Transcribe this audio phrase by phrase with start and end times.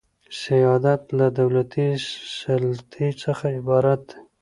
[0.43, 1.87] سیادت له دولتي
[2.39, 4.17] سلطې څخه عبارت دئ.